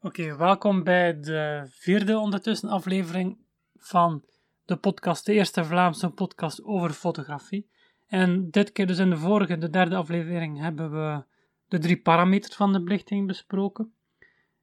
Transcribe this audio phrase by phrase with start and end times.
[0.00, 3.38] Oké, welkom bij de vierde ondertussen aflevering
[3.76, 4.24] van
[4.64, 7.70] de podcast, de eerste Vlaamse podcast over fotografie.
[8.06, 11.24] En dit keer dus in de vorige, de derde aflevering, hebben we
[11.68, 13.92] de drie parameters van de belichting besproken.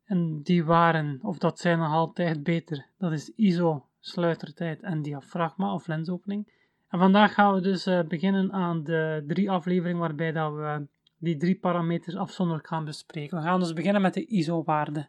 [0.06, 5.74] En die waren, of dat zijn nog altijd beter, dat is ISO, sluitertijd en diafragma
[5.74, 6.52] of lensopening.
[6.88, 10.88] En vandaag gaan we dus uh, beginnen aan de drie afleveringen waarbij dat we
[11.26, 13.38] die drie parameters afzonderlijk gaan bespreken.
[13.38, 15.08] We gaan dus beginnen met de ISO-waarde.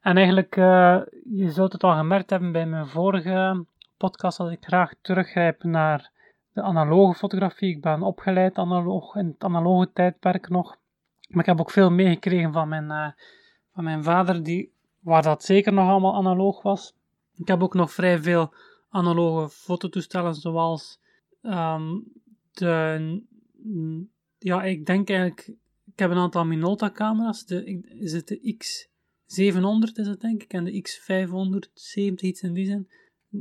[0.00, 3.64] En eigenlijk, uh, je zult het al gemerkt hebben bij mijn vorige
[3.96, 6.10] podcast, dat ik graag teruggrijp naar
[6.52, 7.74] de analoge fotografie.
[7.74, 10.76] Ik ben opgeleid analoog, in het analoge tijdperk nog.
[11.28, 13.08] Maar ik heb ook veel meegekregen van mijn, uh,
[13.74, 16.94] van mijn vader, die, waar dat zeker nog allemaal analoog was.
[17.34, 18.54] Ik heb ook nog vrij veel
[18.90, 21.00] analoge fototoestellen, zoals
[21.42, 22.04] um,
[22.52, 23.22] de
[24.38, 25.48] ja, ik denk eigenlijk,
[25.84, 27.44] ik heb een aantal Minolta-camera's.
[27.44, 32.88] Is het de X700 is het denk ik, en de X570, iets in die zin.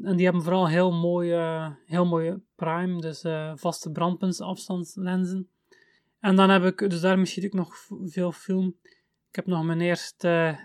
[0.02, 5.50] En die hebben vooral heel mooie, heel mooie prime, dus uh, vaste brandpuntsafstandslenzen.
[6.20, 8.76] En dan heb ik, dus daar misschien ik nog veel film.
[9.30, 10.59] Ik heb nog mijn eerste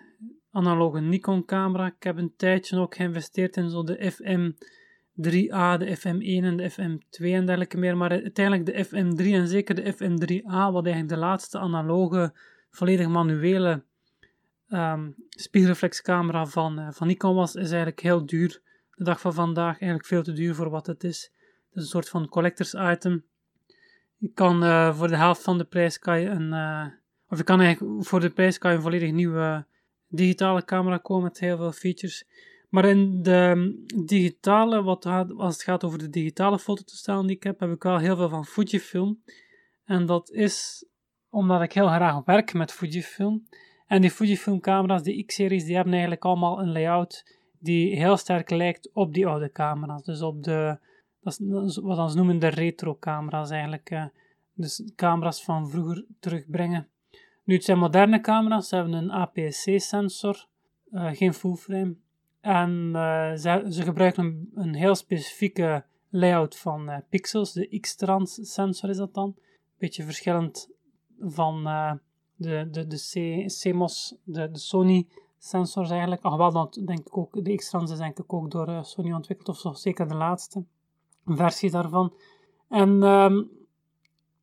[0.50, 1.86] analoge Nikon camera.
[1.86, 4.50] Ik heb een tijdje ook geïnvesteerd in zo de FM
[5.12, 7.96] 3A, de FM1 en de FM2 en dergelijke meer.
[7.96, 12.32] Maar uiteindelijk de FM3 en zeker de FM3A, wat eigenlijk de laatste analoge,
[12.70, 13.82] volledig manuele
[14.68, 18.60] um, spiegelreflexcamera van, uh, van Nikon was, is eigenlijk heel duur.
[18.94, 21.22] De dag van vandaag eigenlijk veel te duur voor wat het is.
[21.68, 23.24] Het is een soort van collectors item.
[24.16, 26.86] Je kan uh, voor de helft van de prijs kan je een, uh,
[27.28, 29.64] of je kan eigenlijk voor de prijs kan je een volledig nieuwe
[30.08, 32.24] digitale camera komen met heel veel features.
[32.70, 37.60] Maar in de digitale, wat, als het gaat over de digitale fototoestellen die ik heb,
[37.60, 39.22] heb ik wel heel veel van Fujifilm.
[39.84, 40.84] En dat is
[41.28, 43.48] omdat ik heel graag werk met Fujifilm.
[43.86, 48.50] En die Fujifilm camera's, die X-series, die hebben eigenlijk allemaal een layout die heel sterk
[48.50, 50.02] lijkt op die oude camera's.
[50.02, 50.78] Dus op de,
[51.20, 53.90] dat is wat we noemen de retro camera's eigenlijk.
[53.90, 54.04] Eh,
[54.54, 56.88] dus camera's van vroeger terugbrengen.
[57.44, 60.46] Nu, het zijn moderne camera's, ze hebben een APS-C sensor,
[60.90, 61.94] uh, geen full frame.
[62.40, 68.52] En uh, ze, ze, gebruiken een, een, heel specifieke layout van uh, pixels, de X-trans
[68.52, 69.34] sensor is dat dan.
[69.78, 70.70] Beetje verschillend
[71.20, 71.92] van uh,
[72.36, 75.06] de, de, de CMOS, de, de Sony
[75.38, 76.22] sensors eigenlijk.
[76.22, 79.48] Ach wel, dat denk ik ook, de X-trans is denk ik ook door Sony ontwikkeld,
[79.48, 80.64] of zo, zeker de laatste
[81.24, 82.14] versie daarvan.
[82.68, 83.50] En um,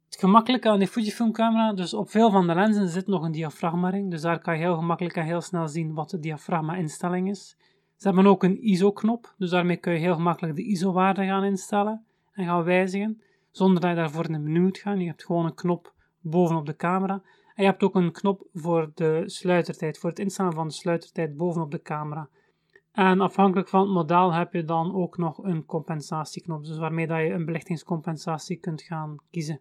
[0.05, 3.31] het gemakkelijke aan die Fujifilm camera, dus op veel van de lenzen zit nog een
[3.31, 6.75] diafragma ring, dus daar kan je heel gemakkelijk en heel snel zien wat de diafragma
[6.75, 7.57] instelling is.
[7.97, 12.05] Ze hebben ook een ISO-knop, dus daarmee kun je heel gemakkelijk de ISO-waarde gaan instellen
[12.31, 13.21] en gaan wijzigen,
[13.51, 14.99] zonder dat je daarvoor in het menu gaan.
[14.99, 17.21] Je hebt gewoon een knop bovenop de camera.
[17.55, 21.37] En je hebt ook een knop voor de sluitertijd, voor het instellen van de sluitertijd
[21.37, 22.29] bovenop de camera.
[22.91, 27.19] En afhankelijk van het model heb je dan ook nog een compensatieknop, dus waarmee dat
[27.19, 29.59] je een belichtingscompensatie kunt gaan kiezen.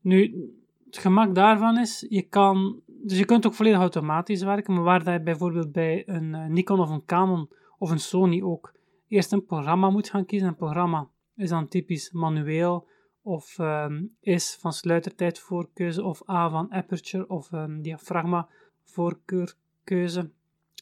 [0.00, 0.50] Nu,
[0.86, 5.04] het gemak daarvan is, je kan, dus je kunt ook volledig automatisch werken, maar waar
[5.04, 8.72] dat je bijvoorbeeld bij een uh, Nikon of een Canon of een Sony ook
[9.08, 10.48] eerst een programma moet gaan kiezen.
[10.48, 12.86] Een programma is dan typisch manueel
[13.22, 18.48] of um, is van sluitertijd voorkeuze of A van aperture of um, diafragma
[18.84, 20.30] voorkeurkeuze.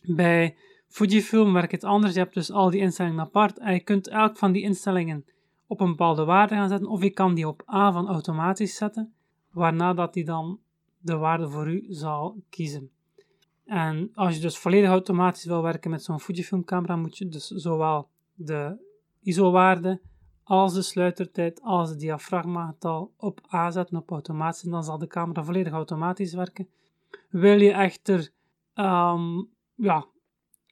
[0.03, 0.57] Bij
[0.89, 2.13] Fujifilm werkt het anders.
[2.13, 5.25] Je hebt dus al die instellingen apart en je kunt elk van die instellingen
[5.67, 9.13] op een bepaalde waarde gaan zetten of je kan die op A van automatisch zetten
[9.51, 10.59] waarna dat hij dan
[11.09, 12.91] de waarde voor u zal kiezen.
[13.65, 17.47] En als je dus volledig automatisch wil werken met zo'n Fujifilm camera, moet je dus
[17.47, 18.77] zowel de
[19.23, 20.01] ISO-waarde
[20.45, 25.07] als de sluitertijd als het diafragmagetal op A zetten op automatisch en dan zal de
[25.07, 26.69] camera volledig automatisch werken.
[27.31, 28.31] Wil je echter,
[28.75, 30.07] um, ja,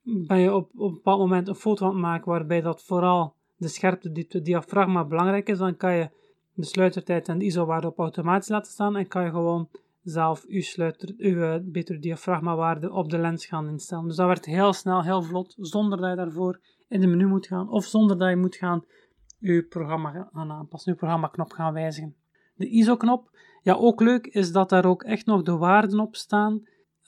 [0.03, 3.35] ben je op, op een bepaald moment een foto aan het maken waarbij dat vooral
[3.57, 6.11] de scherpte, de diafragma belangrijk is, dan kan je
[6.53, 9.69] de sluitertijd en de ISO-waarde op automatisch laten staan en kan je gewoon
[10.09, 14.07] zelf uw, sluiter, uw eh, diafragma-waarde op de lens gaan instellen.
[14.07, 17.47] Dus dat werkt heel snel, heel vlot, zonder dat je daarvoor in de menu moet
[17.47, 18.85] gaan of zonder dat je moet gaan
[19.39, 22.17] je programma gaan aanpassen, je programma-knop gaan wijzigen.
[22.55, 23.31] De ISO-knop,
[23.63, 26.63] ja ook leuk, is dat daar ook echt nog de waarden op staan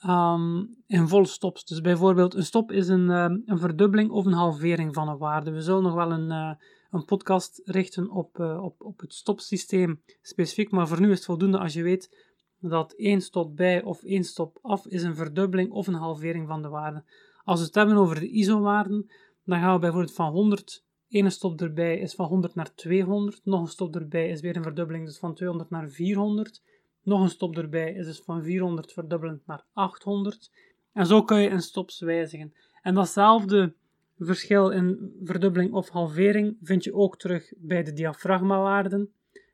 [0.07, 1.65] um, in volle stops.
[1.65, 5.51] Dus bijvoorbeeld een stop is een, um, een verdubbeling of een halvering van een waarde.
[5.51, 6.29] We zullen nog wel een...
[6.29, 6.51] Uh,
[6.89, 11.25] een podcast richten op, uh, op, op het stopsysteem specifiek, maar voor nu is het
[11.25, 12.28] voldoende als je weet
[12.59, 16.61] dat één stop bij of één stop af is een verdubbeling of een halvering van
[16.61, 17.03] de waarde.
[17.43, 19.09] Als we het hebben over de ISO-waarden,
[19.43, 23.61] dan gaan we bijvoorbeeld van 100, één stop erbij is van 100 naar 200, nog
[23.61, 26.61] een stop erbij is weer een verdubbeling, dus van 200 naar 400,
[27.03, 30.51] nog een stop erbij is dus van 400 verdubbelend naar 800,
[30.93, 32.53] En zo kun je in stops wijzigen.
[32.81, 33.73] En datzelfde
[34.17, 39.13] verschil in verdubbeling of halvering vind je ook terug bij de diafragmawaarden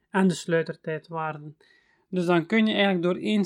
[0.09, 1.57] en de sluitertijdwaarden.
[2.15, 3.45] Dus dan kun je eigenlijk door één,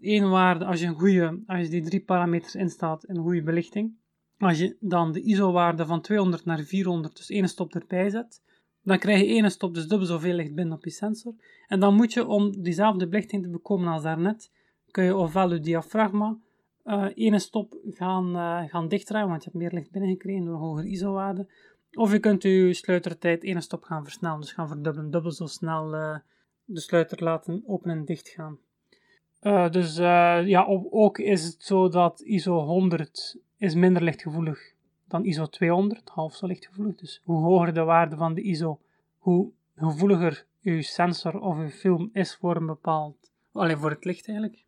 [0.00, 3.42] één waarde, als je, een goede, als je die drie parameters instaat in een goede
[3.42, 3.96] belichting,
[4.38, 8.42] als je dan de ISO-waarde van 200 naar 400, dus één stop erbij zet,
[8.82, 11.34] dan krijg je één stop dus dubbel zoveel licht binnen op je sensor.
[11.66, 14.52] En dan moet je, om diezelfde belichting te bekomen als daarnet,
[14.90, 16.38] kun je ofwel je diafragma
[16.84, 20.60] uh, ene stop gaan, uh, gaan dichtdraaien, want je hebt meer licht binnengekregen door een
[20.60, 21.48] hogere ISO-waarde.
[21.92, 25.94] Of je kunt je sluitertijd ene stop gaan versnellen, dus gaan verdubbelen, dubbel zo snel
[25.94, 26.16] uh,
[26.68, 28.58] de sluiter laten open en dicht gaan.
[29.70, 29.96] dus
[30.46, 34.76] ja, ook is het zo dat ISO 100 is minder lichtgevoelig
[35.08, 36.94] dan ISO 200, half zo lichtgevoelig.
[36.94, 38.80] Dus hoe hoger de waarde van de ISO,
[39.18, 44.28] hoe gevoeliger uw sensor of uw film is voor een bepaald, alleen voor het licht
[44.28, 44.64] eigenlijk.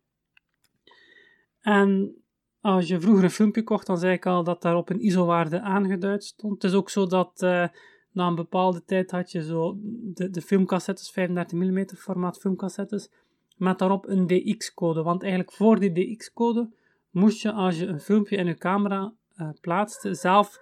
[1.61, 2.15] En
[2.61, 6.23] als je vroeger een filmpje kocht, dan zei ik al dat daarop een ISO-waarde aangeduid
[6.23, 6.61] stond.
[6.61, 7.67] Het is ook zo dat uh,
[8.11, 9.77] na een bepaalde tijd had je zo
[10.13, 13.09] de, de filmcassettes, 35 mm formaat filmcassettes,
[13.57, 15.03] met daarop een DX-code.
[15.03, 16.69] Want eigenlijk voor die DX-code
[17.09, 20.59] moest je, als je een filmpje in je camera uh, plaatste, zelf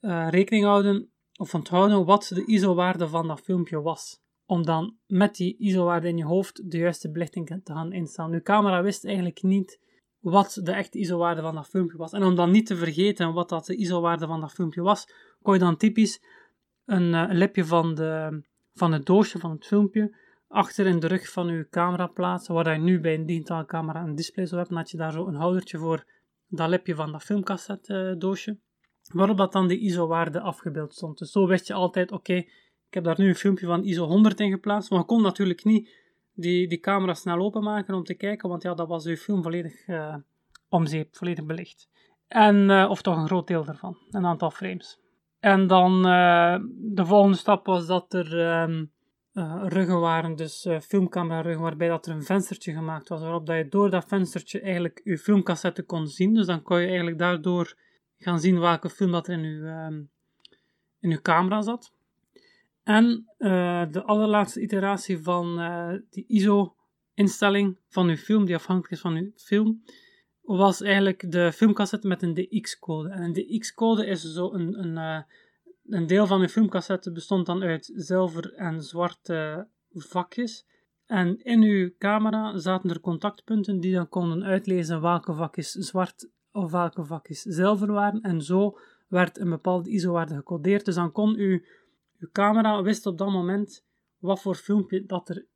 [0.00, 4.20] uh, rekening houden of onthouden wat de ISO-waarde van dat filmpje was.
[4.46, 8.32] Om dan met die ISO-waarde in je hoofd de juiste belichting te gaan instellen.
[8.32, 9.80] Je camera wist eigenlijk niet
[10.20, 12.12] wat de echte ISO-waarde van dat filmpje was.
[12.12, 15.08] En om dan niet te vergeten wat dat de ISO-waarde van dat filmpje was,
[15.42, 16.22] kon je dan typisch
[16.86, 18.42] een, uh, lipje van, de,
[18.74, 20.16] van het doosje van het filmpje
[20.48, 24.02] achter in de rug van je camera plaatsen, waar je nu bij een digitale camera
[24.02, 26.04] een display zou hebben, had je daar zo een houdertje voor
[26.48, 28.58] dat lipje van dat filmcassette uh, doosje,
[29.12, 31.18] waarop dat dan de ISO-waarde afgebeeld stond.
[31.18, 34.40] Dus zo wist je altijd, oké, ik heb daar nu een filmpje van ISO 100
[34.40, 35.90] in geplaatst, maar je kon natuurlijk niet
[36.32, 39.86] die, die camera snel openmaken om te kijken, want ja, dat was uw film volledig
[39.88, 40.16] uh,
[40.68, 41.88] omzeep, volledig belicht.
[42.28, 45.00] En, of toch een groot deel daarvan, een aantal frames.
[45.46, 48.92] En dan uh, de volgende stap was dat er um,
[49.68, 53.68] ruggen waren, dus filmcamera ruggen, waarbij dat er een venstertje gemaakt was, waarop dat je
[53.68, 56.34] door dat venstertje eigenlijk je filmcassette kon zien.
[56.34, 57.74] Dus dan kon je eigenlijk daardoor
[58.18, 60.10] gaan zien welke film dat er in je, um,
[61.00, 61.92] in uw camera zat.
[62.82, 63.24] En
[63.90, 65.56] de allerlaatste iteratie van
[66.10, 69.82] die ISO-instelling van uw film, die afhankelijk is van uw film,
[70.46, 73.08] was eigenlijk de filmcassette met een DX-code.
[73.08, 75.22] En een DX-code is zo een, een, uh,
[75.84, 80.66] een deel van uw filmcassette bestond dan uit zilver en zwarte vakjes.
[81.06, 86.70] En in uw camera zaten er contactpunten die dan konden uitlezen welke vakjes zwart of
[86.70, 88.20] welke vakjes zilver waren.
[88.20, 88.78] En zo
[89.08, 90.84] werd een bepaalde ISO-waarde gecodeerd.
[90.84, 91.66] Dus dan kon u
[92.18, 93.84] je camera wist op dat moment
[94.18, 95.46] wat voor filmpje dat er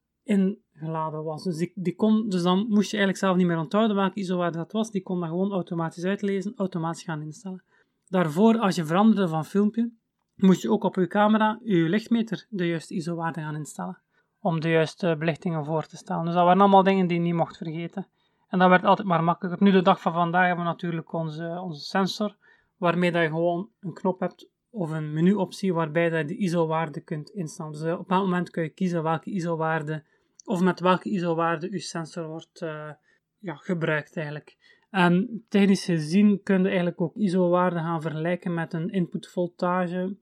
[0.81, 1.43] ingeladen was.
[1.43, 4.59] Dus, die, die kon, dus dan moest je eigenlijk zelf niet meer onthouden welke ISO-waarde
[4.59, 4.91] dat was.
[4.91, 7.63] Die kon dat gewoon automatisch uitlezen, automatisch gaan instellen.
[8.09, 9.93] Daarvoor, als je veranderde van filmpje,
[10.35, 14.03] moest je ook op je camera, je lichtmeter, de juiste ISO-waarde gaan instellen.
[14.41, 16.25] Om de juiste belichtingen voor te stellen.
[16.25, 18.07] Dus dat waren allemaal dingen die je niet mocht vergeten.
[18.49, 19.63] En dat werd altijd maar makkelijker.
[19.63, 22.37] Nu, de dag van vandaag, hebben we natuurlijk onze, onze sensor,
[22.77, 27.31] waarmee dat je gewoon een knop hebt of een menuoptie waarbij je de ISO-waarde kunt
[27.31, 27.73] instellen.
[27.73, 30.05] Dus eh, op dat moment kun je kiezen welke ISO-waarde
[30.51, 32.91] of met welke ISO-waarde je sensor wordt uh,
[33.39, 34.57] ja, gebruikt eigenlijk.
[34.91, 40.17] En technisch gezien kun je eigenlijk ook ISO-waarden gaan vergelijken met een input voltage.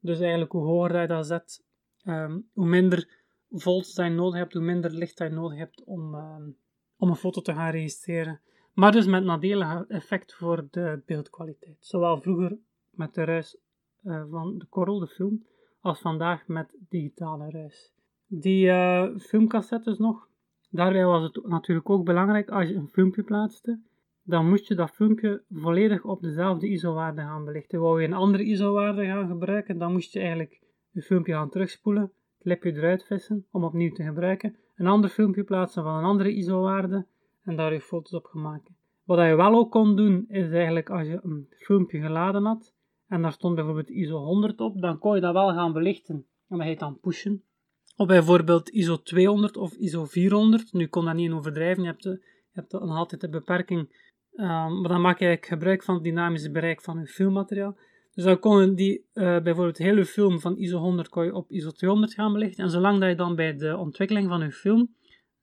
[0.00, 1.64] Dus eigenlijk hoe hoger je dat zet,
[2.04, 3.08] um, hoe minder
[3.50, 6.56] volts je nodig hebt, hoe minder licht je nodig hebt om, um,
[6.96, 8.40] om een foto te gaan registreren.
[8.72, 11.76] Maar dus met nadelig effect voor de beeldkwaliteit.
[11.80, 12.58] Zowel vroeger
[12.90, 13.56] met de ruis
[14.02, 15.46] uh, van de Corel, de film,
[15.80, 17.92] als vandaag met digitale ruis.
[18.32, 20.28] Die uh, filmcassettes nog,
[20.68, 23.80] daarbij was het natuurlijk ook belangrijk als je een filmpje plaatste,
[24.22, 27.80] dan moest je dat filmpje volledig op dezelfde ISO-waarde gaan belichten.
[27.80, 30.60] Wou je een andere ISO-waarde gaan gebruiken, dan moest je eigenlijk
[30.90, 35.44] je filmpje gaan terugspoelen, het lipje eruit vissen om opnieuw te gebruiken, een ander filmpje
[35.44, 37.06] plaatsen van een andere ISO-waarde
[37.42, 38.76] en daar je foto's op gaan maken.
[39.04, 42.74] Wat je wel ook kon doen, is eigenlijk als je een filmpje geladen had,
[43.08, 46.26] en daar stond bijvoorbeeld ISO 100 op, dan kon je dat wel gaan belichten.
[46.48, 47.44] En dat heet dan pushen.
[48.00, 50.72] Of bijvoorbeeld ISO 200 of ISO 400.
[50.72, 52.10] Nu kon dat niet in overdrijven, je hebt, de,
[52.52, 53.80] je hebt altijd de beperking.
[54.32, 57.78] Um, maar dan maak je gebruik van het dynamische bereik van je filmmateriaal.
[58.14, 61.50] Dus dan kon je die, uh, bijvoorbeeld hele film van ISO 100 kon je op
[61.50, 62.64] ISO 200 gaan belichten.
[62.64, 64.94] En zolang dat je dan bij de ontwikkeling van je film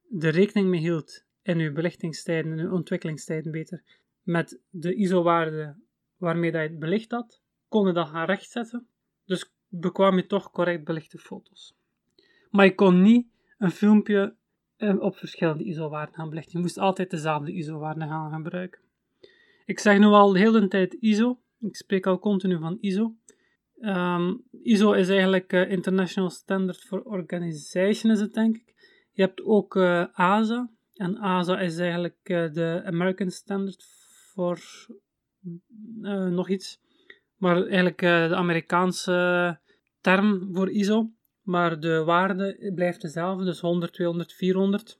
[0.02, 3.84] de rekening mee hield in je belichtingstijden, in je ontwikkelingstijden beter,
[4.22, 5.76] met de ISO-waarde
[6.16, 8.88] waarmee dat je het belicht had, kon je dat gaan rechtzetten.
[9.26, 11.77] Dus bekwam je toch correct belichte foto's.
[12.58, 14.36] Maar je kon niet een filmpje
[14.78, 16.52] eh, op verschillende ISO-waarden gaan belichten.
[16.54, 18.82] Je moest altijd dezelfde ISO-waarden gaan gebruiken.
[19.66, 21.40] Ik zeg nu al de hele tijd ISO.
[21.60, 23.16] Ik spreek al continu van ISO.
[23.80, 28.74] Ehm, ISO is eigenlijk uh, International Standard for Organization, is het denk ik.
[29.12, 29.78] Je hebt ook
[30.12, 30.70] ASA.
[30.94, 33.86] En ASA is eigenlijk de American Standard
[34.34, 34.60] voor
[36.30, 36.80] nog iets.
[37.36, 39.60] Maar eigenlijk de Amerikaanse
[40.02, 41.12] term voor ISO.
[41.48, 45.00] Maar de waarde blijft dezelfde, dus 100, 200, 400.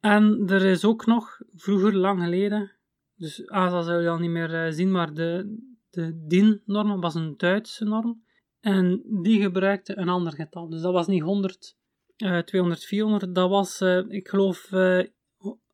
[0.00, 2.72] En er is ook nog, vroeger, lang geleden,
[3.16, 5.58] dus ASA zou je al niet meer zien, maar de,
[5.90, 8.22] de DIN-norm was een Duitse norm.
[8.60, 10.68] En die gebruikte een ander getal.
[10.68, 11.76] Dus dat was niet 100,
[12.16, 13.34] uh, 200, 400.
[13.34, 15.04] Dat was, uh, ik geloof, uh,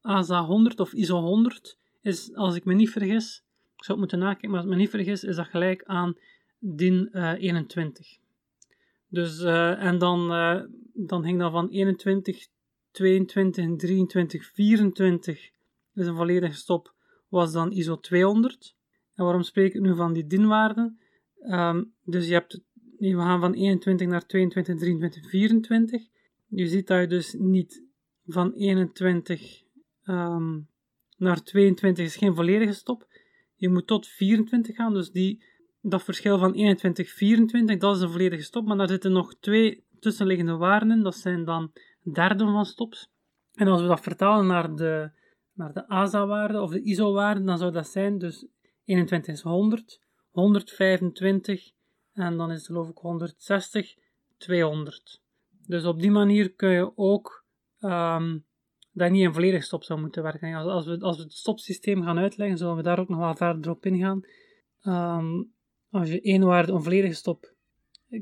[0.00, 1.78] ASA 100 of ISO 100.
[2.00, 3.44] Is, als ik me niet vergis,
[3.76, 6.16] ik zou het moeten nakijken, maar als ik me niet vergis, is dat gelijk aan
[6.58, 8.22] DIN 21.
[9.16, 9.42] Eh, dus,
[9.78, 10.28] en dan,
[10.92, 12.46] dan ging dat van 21,
[12.90, 15.50] 22, 23, 24,
[15.92, 16.94] dus een volledige stop,
[17.28, 18.76] was dan ISO 200.
[19.14, 20.98] En waarom spreek ik nu van die DIN-waarden?
[21.46, 22.60] Um, dus je hebt,
[22.98, 26.02] we gaan van 21 naar 22, 23, 24.
[26.46, 27.84] Je ziet dat je dus niet
[28.26, 29.62] van 21
[30.04, 30.68] um,
[31.16, 33.06] naar 22 is geen volledige stop.
[33.54, 35.44] Je moet tot 24 gaan, dus die,
[35.86, 38.66] dat verschil van 21, 24, dat is een volledige stop.
[38.66, 41.72] Maar daar zitten nog twee tussenliggende waarden in, dat zijn dan
[42.02, 43.08] derden van stops.
[43.54, 45.10] En als we dat vertalen naar de,
[45.52, 48.46] naar de ASA-waarde of de ISO-waarde, dan zou dat zijn dus
[48.84, 50.00] 21 is 100,
[50.30, 51.70] 125
[52.12, 53.94] en dan is geloof ik 160,
[54.38, 55.22] 200.
[55.66, 57.44] Dus op die manier kun je ook
[57.80, 58.44] um,
[58.92, 60.54] dat niet in volledig stop zou moeten werken.
[60.54, 63.36] Als, als, we, als we het stopsysteem gaan uitleggen, zullen we daar ook nog wel
[63.36, 64.20] verder op ingaan.
[64.82, 65.53] Um,
[65.94, 67.52] als je één waarde onvolledige stop,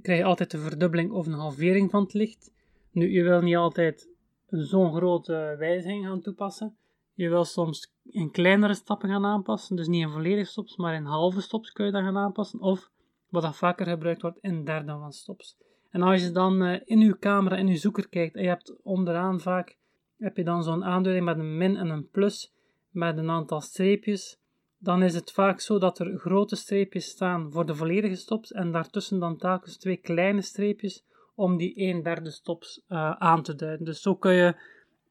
[0.03, 2.53] krijg je altijd een verdubbeling of een halvering van het licht.
[2.91, 4.09] Nu, je wil niet altijd
[4.47, 6.77] zo'n grote wijziging gaan toepassen.
[7.15, 11.05] Je wil soms in kleinere stappen gaan aanpassen, dus niet in volledige stops, maar in
[11.05, 12.61] halve stops kun je dat gaan aanpassen.
[12.61, 12.91] Of,
[13.29, 15.57] wat dat vaker gebruikt wordt, in derde van stops.
[15.91, 18.83] En als je dan uh, in je camera, in je zoeker kijkt, en je hebt
[18.83, 19.77] onderaan vaak,
[20.19, 22.53] heb je dan zo'n aanduiding met een min en een plus,
[22.91, 24.41] met een aantal streepjes,
[24.83, 28.73] dan is het vaak zo dat er grote streepjes staan voor de volledige stops, en
[28.73, 33.87] daartussen dan telkens twee kleine streepjes, om die een derde stops uh, aan te duiden.
[33.87, 34.55] Dus zo kun je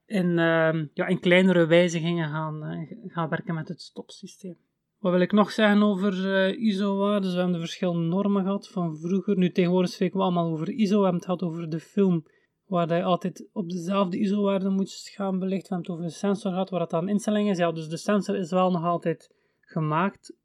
[0.05, 4.57] in, uh, ja, in kleinere wijzigingen gaan, uh, gaan werken met het stopsysteem.
[4.99, 7.29] Wat wil ik nog zeggen over uh, ISO-waarden?
[7.31, 9.37] We hebben de verschillende normen gehad van vroeger.
[9.37, 10.97] Nu tegenwoordig spreken we allemaal over ISO.
[10.97, 12.25] We hebben het gehad over de film,
[12.65, 15.69] waar je altijd op dezelfde ISO-waarde moet gaan belichten.
[15.69, 17.57] We hebben het over de sensor gehad, waar dat aan instelling is.
[17.57, 19.39] Ja, dus de sensor is wel nog altijd
[19.71, 20.35] gemaakt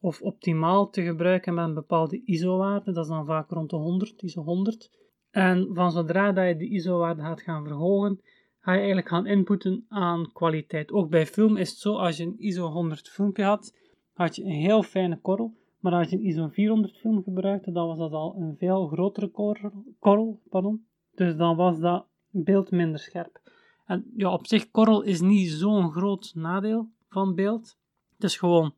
[0.00, 2.92] of optimaal te gebruiken met een bepaalde ISO-waarde.
[2.92, 4.90] Dat is dan vaak rond de 100, ISO 100.
[5.30, 8.20] En van zodra dat je de ISO-waarde gaat gaan verhogen,
[8.58, 10.92] ga je eigenlijk gaan inputten aan kwaliteit.
[10.92, 13.76] Ook bij film is het zo, als je een ISO 100 filmpje had,
[14.12, 15.58] had je een heel fijne korrel.
[15.80, 19.28] Maar als je een ISO 400 film gebruikte, dan was dat al een veel grotere
[19.28, 19.84] korrel.
[19.98, 20.86] korrel pardon.
[21.14, 23.40] Dus dan was dat beeld minder scherp.
[23.86, 27.78] En ja, op zich, korrel is niet zo'n groot nadeel van beeld.
[28.20, 28.74] Het is gewoon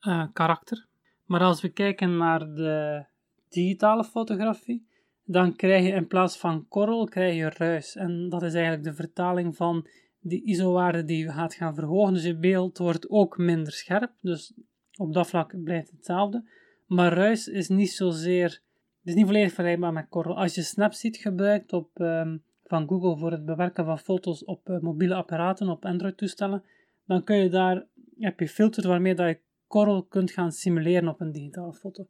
[0.00, 0.86] uh, karakter.
[1.24, 3.04] Maar als we kijken naar de
[3.48, 4.86] digitale fotografie,
[5.24, 7.96] dan krijg je in plaats van korrel krijg je ruis.
[7.96, 9.86] En dat is eigenlijk de vertaling van
[10.20, 12.12] die ISO-waarde die je gaat gaan verhogen.
[12.12, 14.12] Dus je beeld wordt ook minder scherp.
[14.20, 14.52] Dus
[14.96, 16.44] op dat vlak blijft hetzelfde.
[16.86, 18.60] Maar ruis is niet zozeer,
[19.04, 20.36] is niet volledig vergelijkbaar met korrel.
[20.36, 24.78] Als je Snapseed gebruikt op, um, van Google voor het bewerken van foto's op uh,
[24.78, 26.62] mobiele apparaten, op Android-toestellen,
[27.06, 27.86] dan kun je daar,
[28.18, 32.06] heb je filters waarmee dat je korrel kunt gaan simuleren op een digitale foto.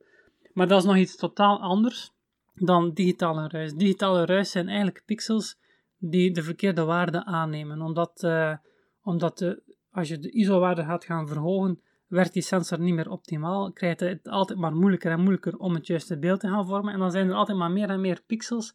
[0.52, 2.10] Maar dat is nog iets totaal anders
[2.54, 3.74] dan digitale ruis.
[3.74, 5.58] Digitale ruis zijn eigenlijk pixels
[5.98, 7.82] die de verkeerde waarde aannemen.
[7.82, 8.56] Omdat, uh,
[9.02, 13.72] omdat de, als je de ISO-waarde gaat gaan verhogen, werkt die sensor niet meer optimaal.
[13.72, 16.92] Krijgt het altijd maar moeilijker en moeilijker om het juiste beeld te gaan vormen.
[16.92, 18.74] En dan zijn er altijd maar meer en meer pixels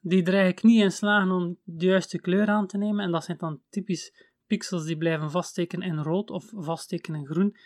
[0.00, 3.04] die er eigenlijk niet in slagen om de juiste kleur aan te nemen.
[3.04, 7.56] En dat zijn dan typisch pixels die blijven vaststeken in rood of vaststeken in groen.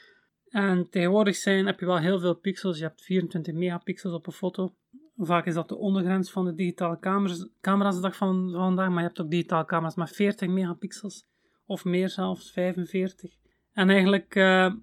[0.48, 2.78] En tegenwoordig zijn, heb je wel heel veel pixels.
[2.78, 4.74] Je hebt 24 megapixels op een foto.
[5.16, 9.20] Vaak is dat de ondergrens van de digitale camera's, camera's van vandaag, maar je hebt
[9.20, 11.26] ook digitale camera's met 40 megapixels
[11.66, 13.30] of meer zelfs, 45.
[13.72, 14.74] En eigenlijk, uh,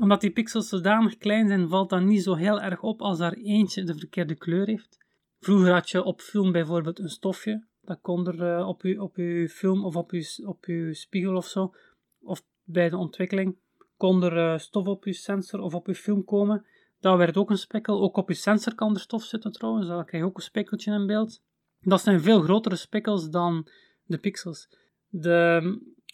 [0.00, 3.32] omdat die pixels zodanig klein zijn, valt dat niet zo heel erg op als daar
[3.32, 4.98] eentje de verkeerde kleur heeft.
[5.38, 9.16] Vroeger had je op film bijvoorbeeld een stofje, dat kon er uh, op, je, op
[9.16, 11.74] je film of op je, op je spiegel of zo,
[12.20, 13.56] of bij de ontwikkeling,
[13.96, 16.66] kon er uh, stof op je sensor of op je film komen.
[17.00, 18.00] Dat werd ook een spekkel.
[18.00, 19.86] Ook op je sensor kan er stof zitten trouwens.
[19.86, 21.42] Dan krijg je ook een spekkeltje in beeld.
[21.80, 23.68] Dat zijn veel grotere spekkels dan
[24.04, 24.68] de pixels.
[25.08, 25.60] De,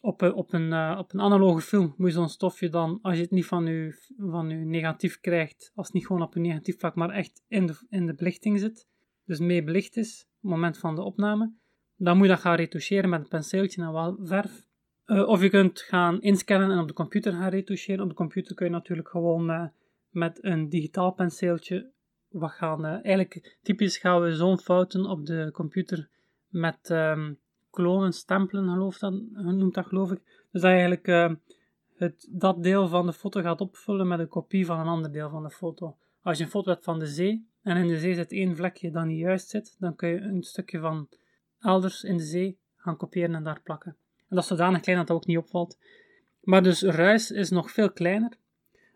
[0.00, 3.22] op, een, op, een, op een analoge film moet je zo'n stofje dan, als je
[3.22, 6.78] het niet van je, van je negatief krijgt, als het niet gewoon op een negatief
[6.78, 8.88] vlak, maar echt in de, in de belichting zit,
[9.24, 11.52] dus mee belicht is, op het moment van de opname,
[12.04, 14.66] dan moet je dat gaan retoucheren met een penseeltje en verf.
[15.06, 18.02] Uh, of je kunt gaan inscannen en op de computer gaan retoucheren.
[18.02, 19.64] Op de computer kun je natuurlijk gewoon uh,
[20.10, 21.90] met een digitaal penseeltje
[22.28, 22.84] wat gaan.
[22.84, 26.08] Uh, eigenlijk, typisch gaan we zo'n fouten op de computer
[26.48, 27.38] met um,
[27.70, 30.46] klonen, stempelen, geloof dat, noemt dat geloof ik.
[30.52, 31.06] Dus dat eigenlijk
[31.96, 35.30] het, dat deel van de foto gaat opvullen met een kopie van een ander deel
[35.30, 35.96] van de foto.
[36.22, 38.90] Als je een foto hebt van de zee en in de zee zit één vlekje
[38.90, 41.08] dat niet juist zit, dan kun je een stukje van
[41.64, 43.96] elders in de zee gaan kopiëren en daar plakken.
[44.18, 45.78] En dat is zodanig klein dat dat ook niet opvalt.
[46.40, 48.32] Maar dus ruis is nog veel kleiner.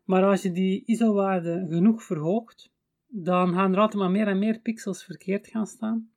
[0.04, 2.70] Maar als je die ISO-waarde genoeg verhoogt,
[3.06, 6.10] dan gaan er altijd maar meer en meer pixels verkeerd gaan staan.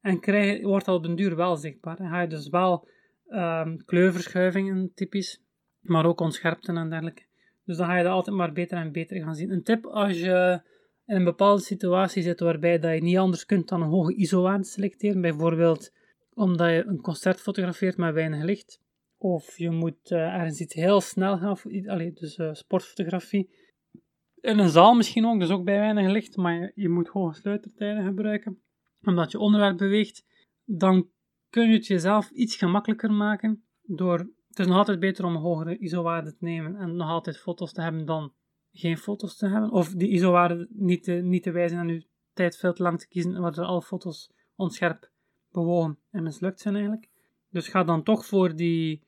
[0.00, 1.98] En krijg, wordt dat op den duur wel zichtbaar.
[1.98, 2.88] En ga je dus wel
[3.28, 5.42] um, kleurverschuivingen typisch,
[5.80, 7.22] maar ook onscherpten en dergelijke.
[7.64, 9.50] Dus dan ga je dat altijd maar beter en beter gaan zien.
[9.50, 10.60] Een tip als je
[11.06, 14.64] in een bepaalde situatie zit waarbij dat je niet anders kunt dan een hoge ISO-waarde
[14.64, 15.20] selecteren.
[15.20, 15.92] Bijvoorbeeld
[16.34, 18.80] omdat je een concert fotografeert met weinig licht.
[19.18, 21.56] Of je moet uh, ergens iets heel snel gaan,
[22.14, 23.50] dus uh, sportfotografie.
[24.40, 27.34] In een zaal misschien ook, dus ook bij weinig licht, maar je, je moet hoge
[27.34, 28.60] sluitertijden gebruiken
[29.06, 30.24] omdat je onderwerp beweegt,
[30.64, 31.10] dan
[31.50, 35.42] kun je het jezelf iets gemakkelijker maken door, het is nog altijd beter om een
[35.42, 38.32] hogere ISO-waarde te nemen en nog altijd foto's te hebben dan
[38.78, 42.56] geen foto's te hebben, of die ISO-waarde niet te, niet te wijzen en je tijd
[42.56, 45.10] veel te lang te kiezen, waardoor alle foto's onscherp
[45.52, 47.08] bewogen en mislukt zijn eigenlijk.
[47.50, 49.02] Dus ga dan toch voor die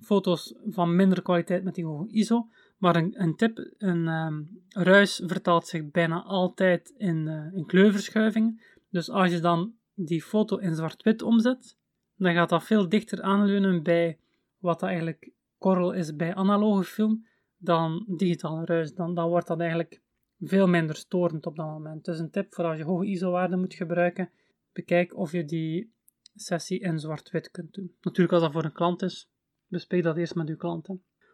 [0.00, 2.48] foto's van mindere kwaliteit met die hoge ISO.
[2.78, 8.60] Maar een, een tip, een um, ruis vertaalt zich bijna altijd in, uh, in kleurverschuivingen.
[8.90, 11.76] Dus als je dan die foto in zwart-wit omzet,
[12.16, 14.18] dan gaat dat veel dichter aanleunen bij
[14.58, 17.26] wat dat eigenlijk korrel is bij analoge film
[17.64, 18.94] dan digitale ruis.
[18.94, 20.00] Dan, dan wordt dat eigenlijk
[20.40, 22.04] veel minder storend op dat moment.
[22.04, 24.30] Dus een tip voor als je hoge ISO-waarden moet gebruiken,
[24.72, 25.92] bekijk of je die
[26.34, 27.94] sessie in zwart-wit kunt doen.
[28.00, 29.28] Natuurlijk als dat voor een klant is,
[29.68, 30.88] bespreek dat eerst met uw klant.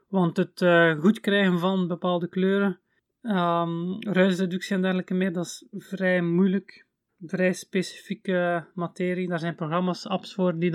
[0.09, 2.78] Want het uh, goed krijgen van bepaalde kleuren,
[3.22, 6.88] um, ruisreductie en dergelijke meer, dat is vrij moeilijk
[7.26, 9.28] vrij specifieke materie.
[9.28, 10.70] Daar zijn programma's, apps voor die,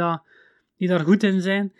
[0.78, 1.74] die daar goed in zijn.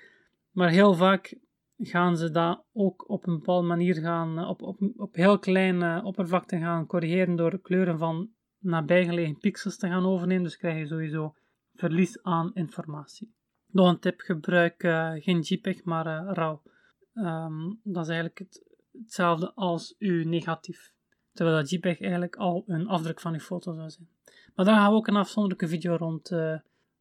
[0.52, 1.36] Maar heel vaak
[1.78, 6.58] gaan ze dat ook op een bepaalde manier gaan, op, op, op heel kleine oppervlakte
[6.58, 10.44] gaan corrigeren door kleuren van nabijgelegen pixels te gaan overnemen.
[10.44, 11.36] Dus krijg je sowieso
[11.74, 13.34] verlies aan informatie.
[13.72, 16.58] Nog een tip, gebruik uh, geen JPEG, maar uh, RAW.
[17.14, 20.94] Um, dat is eigenlijk het, hetzelfde als uw negatief.
[21.34, 24.10] Terwijl dat JPEG eigenlijk al een afdruk van uw foto zou zijn.
[24.56, 26.30] Maar daar gaan we ook een afzonderlijke video rond,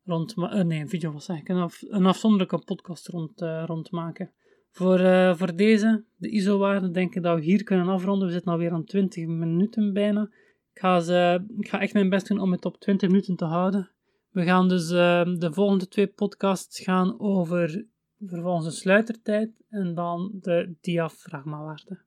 [0.04, 4.32] rond nee, een video was eigenlijk, een, af, een afzonderlijke podcast rond, rond maken.
[4.74, 4.98] Voor,
[5.36, 8.26] voor deze, de ISO-waarde, denk ik dat we hier kunnen afronden.
[8.26, 10.22] We zitten alweer aan 20 minuten bijna.
[10.72, 13.44] Ik ga, ze, ik ga echt mijn best doen om het op 20 minuten te
[13.44, 13.90] houden.
[14.30, 17.86] We gaan dus de volgende twee podcasts gaan over
[18.26, 22.00] vervolgens de sluitertijd en dan de diafragmawaarde.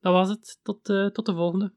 [0.00, 0.58] Dat was het.
[0.62, 1.72] Tot, tot de volgende.